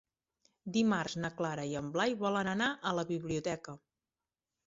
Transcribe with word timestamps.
Dimarts 0.77 1.15
na 1.25 1.29
Carla 1.41 1.65
i 1.73 1.75
en 1.83 1.91
Blai 1.97 2.15
volen 2.23 2.49
anar 2.55 2.69
a 2.93 2.97
la 3.01 3.05
biblioteca. 3.13 3.79